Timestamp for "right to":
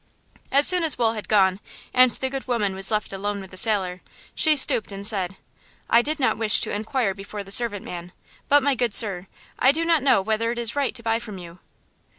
10.75-11.03